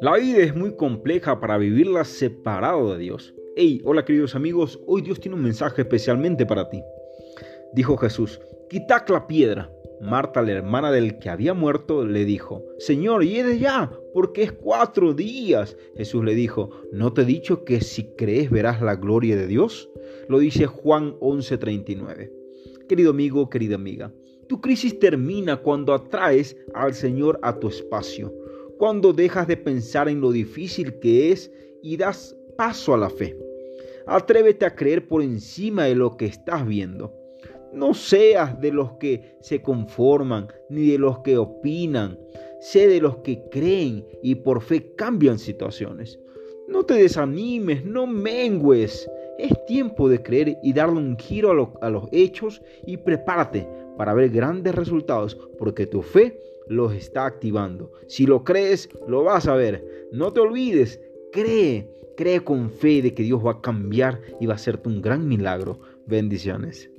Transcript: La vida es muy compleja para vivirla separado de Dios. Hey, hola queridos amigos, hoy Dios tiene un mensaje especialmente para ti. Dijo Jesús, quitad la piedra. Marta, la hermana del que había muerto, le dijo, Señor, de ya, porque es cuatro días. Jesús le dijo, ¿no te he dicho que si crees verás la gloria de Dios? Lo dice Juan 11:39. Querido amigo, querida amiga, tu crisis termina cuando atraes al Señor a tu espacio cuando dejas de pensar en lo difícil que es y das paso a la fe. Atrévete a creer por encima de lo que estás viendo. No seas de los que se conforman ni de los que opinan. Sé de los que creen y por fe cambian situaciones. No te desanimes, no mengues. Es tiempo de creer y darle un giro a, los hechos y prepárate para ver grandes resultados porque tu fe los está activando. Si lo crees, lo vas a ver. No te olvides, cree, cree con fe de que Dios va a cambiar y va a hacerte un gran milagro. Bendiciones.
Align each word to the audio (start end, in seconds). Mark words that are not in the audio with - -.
La 0.00 0.16
vida 0.16 0.42
es 0.42 0.54
muy 0.54 0.76
compleja 0.76 1.40
para 1.40 1.58
vivirla 1.58 2.04
separado 2.04 2.92
de 2.92 2.98
Dios. 2.98 3.34
Hey, 3.56 3.80
hola 3.84 4.04
queridos 4.04 4.34
amigos, 4.34 4.80
hoy 4.86 5.02
Dios 5.02 5.20
tiene 5.20 5.36
un 5.36 5.42
mensaje 5.42 5.82
especialmente 5.82 6.46
para 6.46 6.68
ti. 6.68 6.82
Dijo 7.74 7.96
Jesús, 7.96 8.40
quitad 8.68 9.02
la 9.08 9.26
piedra. 9.26 9.70
Marta, 10.00 10.42
la 10.42 10.52
hermana 10.52 10.90
del 10.90 11.18
que 11.18 11.30
había 11.30 11.54
muerto, 11.54 12.04
le 12.04 12.24
dijo, 12.24 12.64
Señor, 12.78 13.24
de 13.24 13.58
ya, 13.58 13.90
porque 14.12 14.42
es 14.42 14.52
cuatro 14.52 15.14
días. 15.14 15.76
Jesús 15.96 16.24
le 16.24 16.34
dijo, 16.34 16.70
¿no 16.92 17.12
te 17.12 17.22
he 17.22 17.24
dicho 17.24 17.64
que 17.64 17.80
si 17.80 18.14
crees 18.14 18.50
verás 18.50 18.82
la 18.82 18.96
gloria 18.96 19.36
de 19.36 19.46
Dios? 19.46 19.88
Lo 20.28 20.38
dice 20.38 20.66
Juan 20.66 21.16
11:39. 21.20 22.30
Querido 22.88 23.10
amigo, 23.10 23.48
querida 23.48 23.76
amiga, 23.76 24.12
tu 24.54 24.60
crisis 24.60 24.96
termina 25.00 25.56
cuando 25.56 25.92
atraes 25.92 26.56
al 26.74 26.94
Señor 26.94 27.40
a 27.42 27.58
tu 27.58 27.66
espacio 27.66 28.32
cuando 28.78 29.12
dejas 29.12 29.48
de 29.48 29.56
pensar 29.56 30.08
en 30.08 30.20
lo 30.20 30.30
difícil 30.30 31.00
que 31.00 31.32
es 31.32 31.50
y 31.82 31.96
das 31.96 32.36
paso 32.56 32.94
a 32.94 32.98
la 32.98 33.10
fe. 33.10 33.36
Atrévete 34.06 34.64
a 34.64 34.76
creer 34.76 35.08
por 35.08 35.22
encima 35.22 35.86
de 35.86 35.96
lo 35.96 36.16
que 36.16 36.26
estás 36.26 36.64
viendo. 36.64 37.12
No 37.72 37.94
seas 37.94 38.60
de 38.60 38.70
los 38.70 38.92
que 38.98 39.36
se 39.40 39.60
conforman 39.60 40.46
ni 40.70 40.86
de 40.86 40.98
los 40.98 41.18
que 41.18 41.36
opinan. 41.36 42.16
Sé 42.60 42.86
de 42.86 43.00
los 43.00 43.16
que 43.24 43.42
creen 43.50 44.06
y 44.22 44.36
por 44.36 44.62
fe 44.62 44.94
cambian 44.94 45.40
situaciones. 45.40 46.20
No 46.68 46.84
te 46.84 46.94
desanimes, 46.94 47.84
no 47.84 48.06
mengues. 48.06 49.10
Es 49.38 49.52
tiempo 49.66 50.08
de 50.08 50.22
creer 50.22 50.58
y 50.62 50.72
darle 50.72 50.98
un 50.98 51.16
giro 51.18 51.72
a, 51.80 51.90
los 51.90 52.08
hechos 52.12 52.62
y 52.86 52.96
prepárate 52.96 53.68
para 53.96 54.14
ver 54.14 54.30
grandes 54.30 54.74
resultados 54.74 55.36
porque 55.58 55.86
tu 55.86 56.02
fe 56.02 56.38
los 56.68 56.92
está 56.94 57.26
activando. 57.26 57.92
Si 58.06 58.26
lo 58.26 58.44
crees, 58.44 58.88
lo 59.08 59.24
vas 59.24 59.46
a 59.46 59.54
ver. 59.54 60.08
No 60.12 60.32
te 60.32 60.40
olvides, 60.40 61.00
cree, 61.32 61.88
cree 62.16 62.40
con 62.40 62.70
fe 62.70 63.02
de 63.02 63.14
que 63.14 63.22
Dios 63.22 63.44
va 63.44 63.52
a 63.52 63.60
cambiar 63.60 64.20
y 64.40 64.46
va 64.46 64.54
a 64.54 64.56
hacerte 64.56 64.88
un 64.88 65.02
gran 65.02 65.26
milagro. 65.28 65.80
Bendiciones. 66.06 66.90